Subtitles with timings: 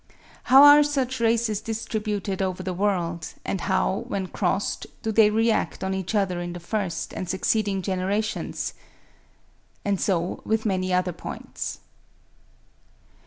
[0.45, 5.83] How are such races distributed over the world; and how, when crossed, do they react
[5.83, 8.73] on each other in the first and succeeding generations?
[9.85, 11.77] And so with many other points.